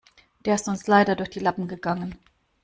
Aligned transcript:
Der 0.45 0.55
ist 0.55 0.67
uns 0.67 0.87
leider 0.87 1.15
durch 1.15 1.29
die 1.29 1.37
Lappen 1.41 1.67
gegangen. 1.67 2.17